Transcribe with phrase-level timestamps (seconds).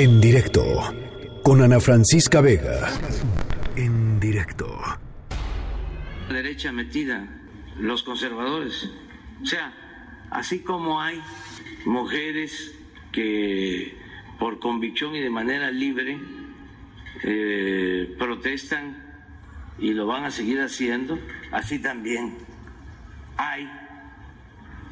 [0.00, 0.64] En directo
[1.42, 2.88] con Ana Francisca Vega.
[3.76, 4.80] En directo.
[6.30, 7.28] Derecha metida,
[7.78, 8.88] los conservadores.
[9.42, 9.74] O sea,
[10.30, 11.20] así como hay
[11.84, 12.74] mujeres
[13.12, 13.94] que
[14.38, 16.18] por convicción y de manera libre
[17.22, 19.20] eh, protestan
[19.78, 21.18] y lo van a seguir haciendo,
[21.52, 22.38] así también
[23.36, 23.70] hay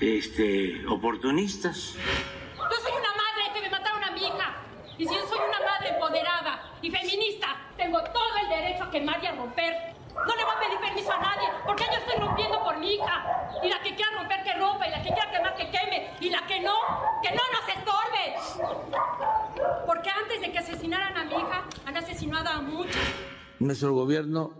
[0.00, 1.94] este, oportunistas.
[1.94, 4.68] Yo soy una madre que me mataron a mi hija.
[4.98, 9.22] Y si yo soy una madre empoderada y feminista, tengo todo el derecho a quemar
[9.22, 9.94] y a romper.
[10.12, 13.50] No le voy a pedir permiso a nadie, porque yo estoy rompiendo por mi hija.
[13.62, 14.88] Y la que quiera romper, que rompa.
[14.88, 16.10] Y la que quiera quemar, que queme.
[16.20, 16.74] Y la que no,
[17.22, 18.34] que no nos estorbe.
[19.86, 23.00] Porque antes de que asesinaran a mi hija, han asesinado a muchos.
[23.60, 24.52] Nuestro gobierno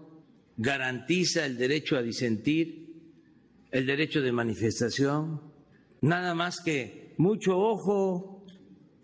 [0.57, 2.87] garantiza el derecho a disentir,
[3.73, 5.53] el derecho de manifestación,
[6.01, 8.45] nada más que mucho ojo,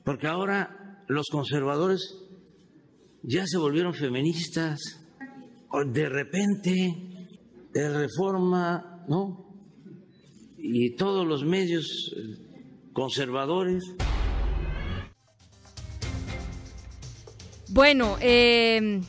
[0.04, 2.00] porque ahora los conservadores
[3.22, 4.80] ya se volvieron feministas,
[5.92, 6.94] de repente,
[7.72, 9.44] de reforma, ¿no?
[10.58, 12.14] Y todos los medios
[12.92, 13.82] conservadores.
[17.70, 19.00] Bueno, eh,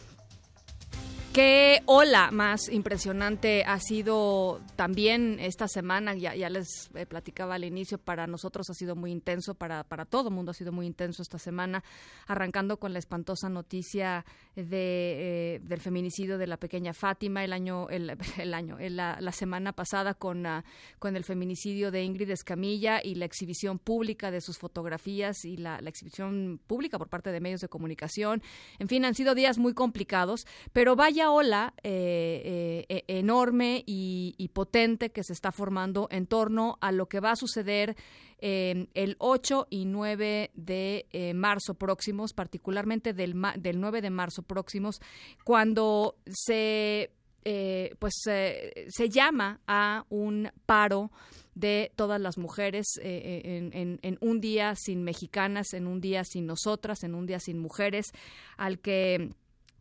[1.36, 7.66] Qué ola más impresionante ha sido también esta semana, ya, ya les eh, platicaba al
[7.66, 10.86] inicio, para nosotros ha sido muy intenso, para, para todo el mundo ha sido muy
[10.86, 11.84] intenso esta semana,
[12.26, 14.24] arrancando con la espantosa noticia
[14.56, 18.12] de, eh, del feminicidio de la pequeña Fátima el año, el,
[18.54, 20.62] año, la, la, semana pasada con, uh,
[21.00, 25.82] con el feminicidio de Ingrid Escamilla y la exhibición pública de sus fotografías y la,
[25.82, 28.42] la exhibición pública por parte de medios de comunicación.
[28.80, 35.12] En fin, han sido días muy complicados, pero vaya ola eh, eh, enorme y, potente
[35.12, 37.96] que se está formando en torno a lo que va a suceder
[38.40, 45.02] eh, el 8 y 9 de marzo próximos, particularmente del, del 9 de marzo próximos,
[45.44, 47.12] cuando se,
[47.44, 51.12] eh, pues, se llama a un paro
[51.54, 57.16] de todas las mujeres en, un día sin mexicanas, en un día sin nosotras, en
[57.16, 58.08] un día sin mujeres,
[58.58, 59.32] al que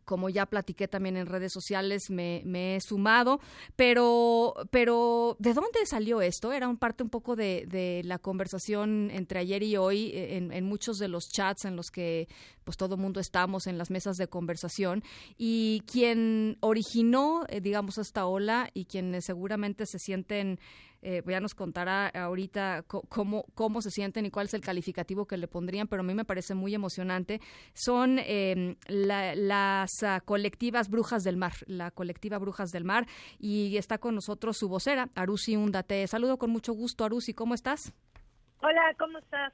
[0.05, 3.39] como ya platiqué también en redes sociales, me, me, he sumado,
[3.75, 6.53] pero, pero ¿de dónde salió esto?
[6.53, 10.53] Era un parte un poco de, de la conversación entre ayer y hoy eh, en,
[10.53, 12.27] en, muchos de los chats en los que
[12.65, 15.03] pues todo mundo estamos en las mesas de conversación
[15.37, 20.59] y quien originó, eh, digamos, esta ola y quienes seguramente se sienten
[21.07, 25.37] eh, ya nos contará ahorita cómo, cómo se sienten y cuál es el calificativo que
[25.37, 27.41] le pondrían, pero a mí me parece muy emocionante.
[27.75, 33.05] Son eh, la, las uh, colectivas Brujas del Mar, la colectiva Brujas del Mar,
[33.37, 36.07] y está con nosotros su vocera, Arusi Undate.
[36.07, 37.93] Saludo con mucho gusto, Arusi, ¿cómo estás?
[38.63, 39.53] Hola, ¿cómo estás?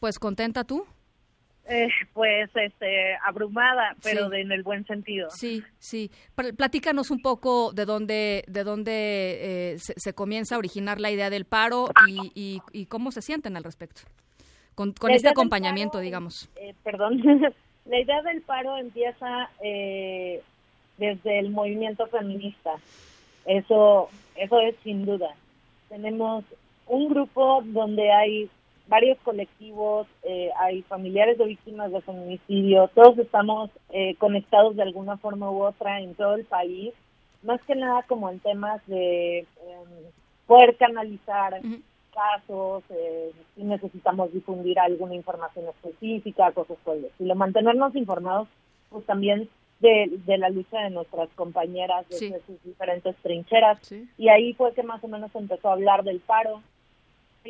[0.00, 0.84] Pues contenta tú.
[1.68, 4.30] Eh, pues este abrumada pero sí.
[4.30, 5.28] de, en el buen sentido.
[5.30, 6.10] Sí sí.
[6.56, 8.92] Platícanos un poco de dónde de dónde
[9.74, 13.20] eh, se, se, comienza a originar la idea del paro y, y, y cómo se
[13.20, 14.02] sienten al respecto
[14.74, 16.48] con, con este acompañamiento paro, digamos.
[16.56, 17.20] eh, perdón.
[17.84, 20.42] La idea del paro empieza eh,
[20.98, 22.72] desde el movimiento feminista.
[23.46, 25.34] Eso eso es sin duda.
[25.88, 26.44] Tenemos
[26.86, 28.48] un grupo donde hay
[28.88, 35.18] varios colectivos, eh, hay familiares de víctimas de feminicidio, todos estamos eh, conectados de alguna
[35.18, 36.94] forma u otra en todo el país,
[37.42, 39.46] más que nada como en temas de eh,
[40.46, 41.82] poder canalizar uh -huh.
[42.12, 48.48] casos, eh, si necesitamos difundir alguna información específica, cosas por el estilo, mantenernos informados,
[48.90, 49.48] pues también
[49.80, 52.44] de, de, la lucha de nuestras compañeras desde sí.
[52.46, 53.78] sus diferentes trincheras.
[53.82, 54.08] Sí.
[54.18, 56.62] Y ahí fue que más o menos empezó a hablar del paro,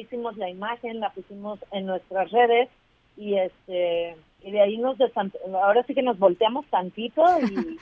[0.01, 2.69] hicimos la imagen, la pusimos en nuestras redes
[3.17, 7.79] y este y de ahí nos ahora sí que nos volteamos tantito y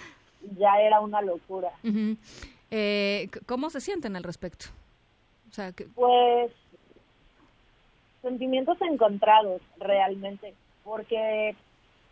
[0.59, 1.71] ya era una locura.
[1.85, 2.17] Uh -huh.
[2.71, 4.67] eh, ¿Cómo se sienten al respecto?
[5.51, 5.85] O sea, que...
[5.85, 6.51] Pues
[8.23, 10.55] sentimientos encontrados realmente,
[10.85, 11.55] porque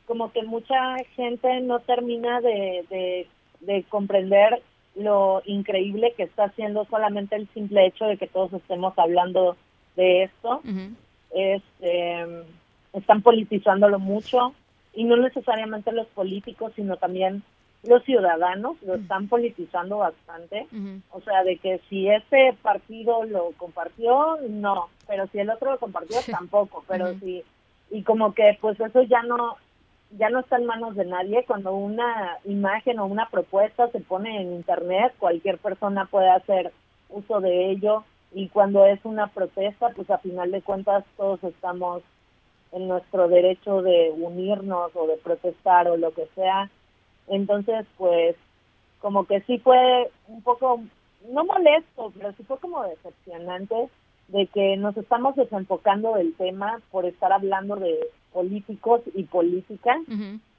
[0.06, 3.26] como que mucha gente no termina de, de,
[3.60, 4.62] de comprender
[4.94, 9.56] lo increíble que está haciendo solamente el simple hecho de que todos estemos hablando
[9.96, 10.61] de esto.
[10.64, 10.94] Uh -huh.
[11.31, 12.44] este,
[12.93, 14.55] están politizándolo mucho
[14.94, 17.43] y no necesariamente los políticos, sino también
[17.82, 20.67] los ciudadanos lo están politizando bastante.
[20.73, 21.02] Uh -huh.
[21.11, 25.79] O sea, de que si este partido lo compartió, no, pero si el otro lo
[25.79, 26.85] compartió, tampoco.
[26.88, 27.20] Pero uh -huh.
[27.20, 27.43] si,
[27.91, 29.56] y como que pues eso ya no
[30.17, 31.44] ya no está en manos de nadie.
[31.44, 36.73] Cuando una imagen o una propuesta se pone en internet, cualquier persona puede hacer
[37.08, 42.02] uso de ello y cuando es una protesta, pues a final de cuentas todos estamos
[42.72, 46.69] en nuestro derecho de unirnos o de protestar o lo que sea.
[47.28, 48.34] Entonces, pues,
[49.00, 50.81] como que sí fue un poco,
[51.31, 53.88] no molesto, pero sí fue como decepcionante
[54.28, 57.96] de que nos estamos desenfocando del tema por estar hablando de
[58.32, 59.96] políticos y política,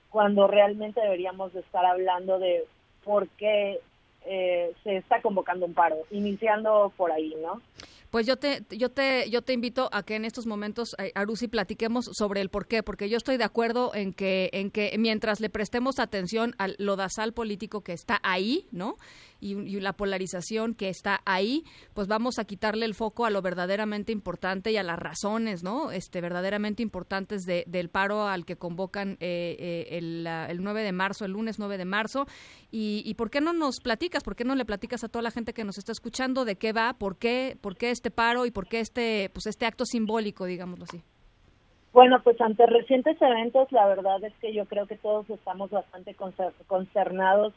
[0.09, 2.63] cuando realmente deberíamos de estar hablando de
[3.03, 3.81] por qué
[4.25, 7.61] eh, se está convocando un paro, iniciando por ahí, ¿no?
[8.15, 11.49] Pues yo te, yo te, yo te invito a que en estos momentos, eh, Arusi,
[11.49, 15.41] platiquemos sobre el por qué, porque yo estoy de acuerdo en que, en que mientras
[15.41, 18.95] le prestemos atención al lodazal político que está ahí, ¿no?
[19.45, 21.63] Y, la polarización que está ahí,
[21.93, 25.91] pues vamos a quitarle el foco a lo verdaderamente importante y a las razones, ¿no?
[25.91, 30.91] Este, verdaderamente importantes de, del paro al que convocan eh, eh, el, el, 9 de
[30.91, 32.25] marzo, el lunes 9 de marzo.
[32.71, 35.31] Y, y, por qué no nos platicas, por qué no le platicas a toda la
[35.31, 38.51] gente que nos está escuchando de qué va, por qué, por qué este paro y
[38.51, 41.03] por qué este, pues este acto simbólico, digámoslo así?
[41.93, 46.13] Bueno, pues ante recientes eventos, la verdad es que yo creo que todos estamos bastante
[46.67, 47.53] concernados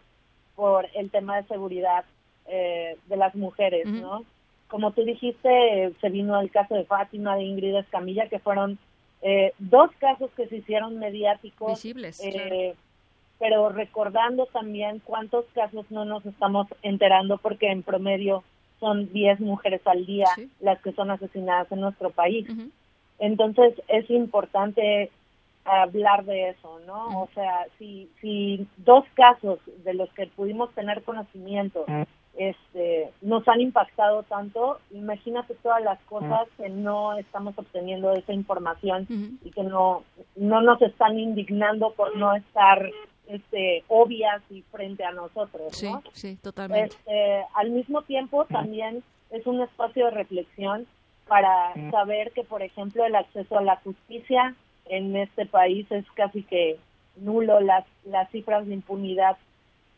[0.58, 2.04] por el tema de seguridad
[2.48, 4.24] eh, de las mujeres, ¿no?
[4.66, 8.76] Como tú dijiste, se vino el caso de Fátima, de Ingrid Escamilla, que fueron
[9.22, 11.74] eh, dos casos que se hicieron mediáticos.
[11.74, 12.20] Visibles.
[12.24, 12.74] Eh,
[13.38, 18.42] pero recordando también cuántos casos no nos estamos enterando, porque en promedio
[18.80, 20.26] son 10 mujeres al día
[20.58, 22.48] las que son asesinadas en nuestro país.
[23.20, 25.12] Entonces es importante
[25.68, 27.22] hablar de eso, ¿no?
[27.22, 31.84] O sea, si, si dos casos de los que pudimos tener conocimiento
[32.38, 39.06] este, nos han impactado tanto, imagínate todas las cosas que no estamos obteniendo esa información
[39.42, 40.04] y que no,
[40.36, 42.88] no nos están indignando por no estar
[43.26, 46.02] este, obvias y frente a nosotros, ¿no?
[46.12, 46.94] Sí, sí, totalmente.
[46.94, 50.86] Este, al mismo tiempo, también es un espacio de reflexión
[51.26, 54.54] para saber que, por ejemplo, el acceso a la justicia
[54.88, 56.78] en este país es casi que
[57.16, 59.36] nulo, las, las cifras de impunidad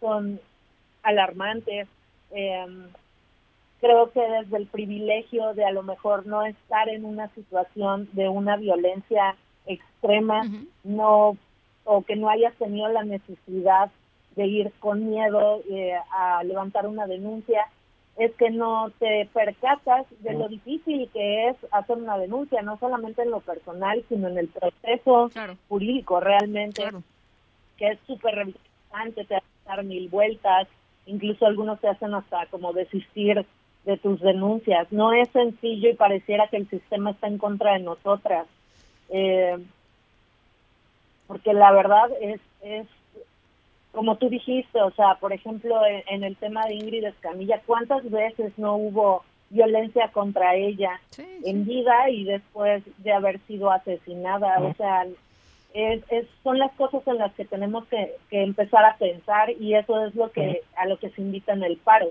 [0.01, 0.41] son
[1.03, 1.89] alarmantes.
[2.31, 2.89] Em,
[3.81, 8.29] creo que desde el privilegio de a lo mejor no estar en una situación de
[8.29, 10.43] una violencia extrema,
[10.85, 11.37] no
[11.85, 13.91] o que no hayas tenido la necesidad
[14.37, 17.67] de ir con miedo eh, a levantar una denuncia,
[18.17, 23.23] es que no te percatas de lo difícil que es hacer una denuncia, no solamente
[23.23, 25.31] en lo personal, sino en el proceso
[25.69, 26.85] jurídico realmente,
[27.79, 30.69] que es súper revisante, te hace dar mil vueltas,
[31.07, 33.47] incluso algunos te hacen hasta como desistir
[33.85, 34.91] de tus denuncias.
[34.93, 38.47] No es sencillo y pareciera que el sistema está en contra de nosotras.
[39.09, 39.57] Eh,
[41.27, 42.87] porque la verdad es, es
[43.93, 48.53] como tú dijiste, o sea, por ejemplo, en, el tema de Ingrid Escamilla, ¿cuántas veces
[48.57, 51.01] no hubo violencia contra ella
[51.45, 54.61] en vida y después de haber sido asesinada?
[54.61, 55.07] O sea,
[55.75, 56.03] es,
[56.45, 60.31] son las cosas en las que tenemos que, empezar a pensar y eso es lo
[60.31, 62.11] que a lo que se invita en el paro.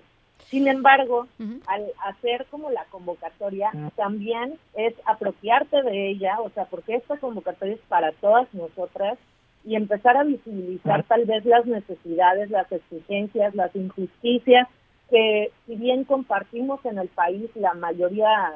[0.49, 1.27] Sin embargo,
[1.67, 7.75] al hacer como la convocatoria, también es apropiarte de ella, o sea, porque esta convocatoria
[7.75, 9.19] es para todas nosotras
[9.65, 14.67] y empezar a visibilizar tal vez las necesidades, las exigencias, las injusticias
[15.09, 18.53] que si bien compartimos en el país la mayoría,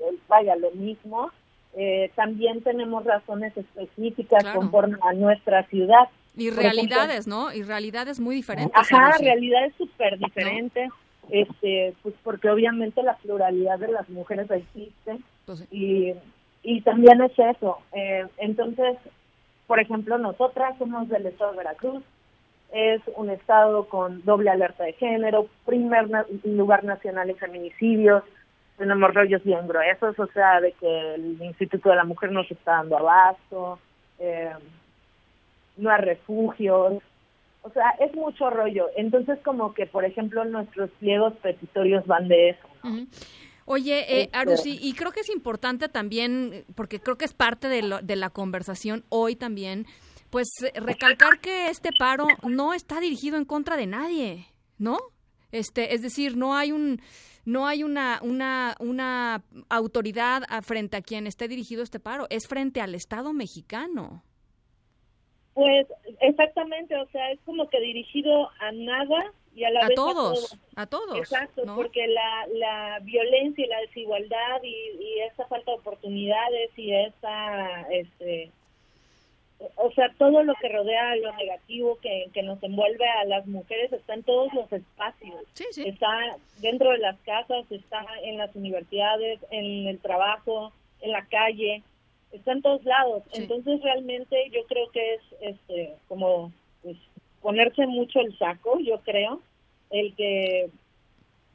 [0.00, 1.30] eh, vaya, lo mismo,
[1.74, 6.08] eh, también tenemos razones específicas conforme a nuestra ciudad.
[6.36, 7.52] Y realidades, ¿no?
[7.52, 8.74] Y realidades muy diferentes.
[8.74, 10.90] Ajá, realidades súper diferentes,
[11.30, 16.14] este, pues porque obviamente la pluralidad de las mujeres existe pues y,
[16.62, 17.78] y también es eso.
[17.92, 18.96] Eh, entonces,
[19.72, 22.04] por ejemplo, nosotras somos del estado de Veracruz,
[22.74, 26.10] es un estado con doble alerta de género, primer
[26.44, 28.22] lugar nacional en feminicidios,
[28.76, 32.72] tenemos rollos bien gruesos, o sea, de que el Instituto de la Mujer nos está
[32.72, 33.78] dando abasto,
[34.18, 34.52] eh,
[35.78, 37.02] no hay refugios,
[37.62, 38.90] o sea, es mucho rollo.
[38.94, 42.68] Entonces, como que, por ejemplo, nuestros pliegos petitorios van de eso.
[43.72, 47.68] Oye, eh, este Arusi, y creo que es importante también, porque creo que es parte
[47.68, 49.86] de, de la conversación hoy también,
[50.28, 54.44] pues eh, recalcar que este paro no está dirigido en contra de nadie,
[54.76, 54.98] ¿no?
[55.52, 57.00] Este, es decir, no hay un
[57.46, 62.46] no hay una una una autoridad a frente a quien esté dirigido este paro, es
[62.46, 64.22] frente al Estado mexicano.
[65.54, 65.86] Pues
[66.20, 70.86] exactamente, o sea, es como que dirigido a nada y a la vez todos, a
[70.86, 71.18] todos.
[71.18, 76.94] Exacto, porque la, la violencia y la desigualdad y, y esa falta de oportunidades y
[76.94, 78.50] esa, este,
[79.76, 83.92] o sea, todo lo que rodea lo negativo que, que nos envuelve a las mujeres
[83.92, 85.36] está en todos los espacios.
[85.76, 91.82] Está dentro de las casas, está en las universidades, en el trabajo, en la calle.
[92.32, 93.22] está en todos lados.
[93.32, 96.96] Entonces realmente yo creo que es este como pues,
[97.42, 99.40] ponerse mucho el saco, yo creo,
[99.90, 100.70] el que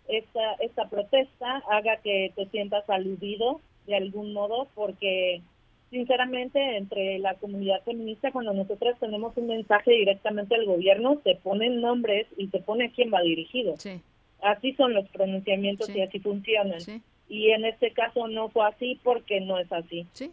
[0.07, 5.41] esta, esta protesta haga que te sientas aludido de algún modo, porque
[5.89, 11.81] sinceramente entre la comunidad feminista, cuando nosotros tenemos un mensaje directamente al gobierno, te ponen
[11.81, 13.75] nombres y te pone quién va dirigido.
[14.41, 16.79] Así son los pronunciamientos y así funcionan.
[17.29, 20.05] Y en este caso no fue así porque no es así.
[20.11, 20.31] Sí,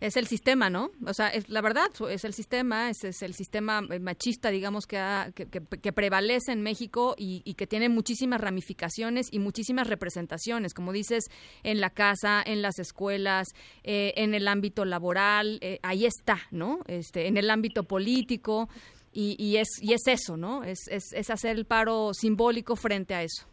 [0.00, 0.90] es el sistema, ¿no?
[1.06, 4.86] O sea, es, la verdad, es el sistema, es, es el sistema eh, machista, digamos,
[4.86, 4.98] que,
[5.34, 11.24] que, prevalece en México y, que tiene muchísimas ramificaciones y muchísimas representaciones, como dices,
[11.62, 13.48] en la casa, en las escuelas,
[13.84, 16.80] eh, en el ámbito laboral, eh, ahí está, ¿no?
[16.86, 18.68] Este, en el ámbito político.
[19.12, 20.62] Y, y, es, y es eso, ¿no?
[20.62, 23.46] Es, es, es hacer el paro simbólico frente a eso.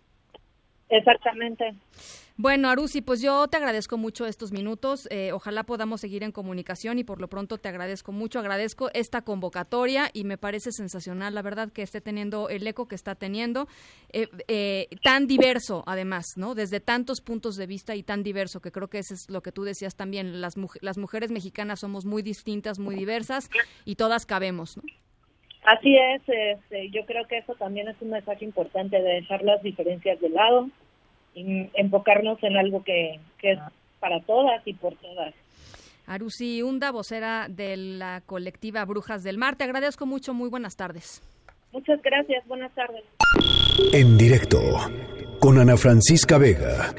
[0.90, 1.74] Exactamente.
[2.36, 5.08] Bueno, Arusi, pues yo te agradezco mucho estos minutos.
[5.12, 8.40] Eh, ojalá podamos seguir en comunicación y por lo pronto te agradezco mucho.
[8.40, 12.96] Agradezco esta convocatoria y me parece sensacional, la verdad, que esté teniendo el eco que
[12.96, 13.68] está teniendo,
[14.12, 16.56] eh, eh, tan diverso además, ¿no?
[16.56, 19.52] Desde tantos puntos de vista y tan diverso, que creo que eso es lo que
[19.52, 20.42] tú decías también.
[20.42, 23.52] Las, las mujeres mexicanas somos muy distintas, muy diversas
[23.86, 24.84] y todas cabemos, ¿no?
[25.63, 29.62] Así es, este, yo creo que eso también es un mensaje importante de dejar las
[29.63, 30.70] diferencias de lado
[31.36, 33.60] y enfocarnos en algo que, es
[34.00, 35.34] para todas y por todas.
[36.05, 41.22] Arusi Hunda, vocera de la colectiva Brujas del Mar, te agradezco mucho, muy buenas tardes.
[41.72, 43.03] Muchas gracias, buenas tardes.
[43.93, 44.60] En directo
[45.39, 46.93] con Ana Francisca Vega.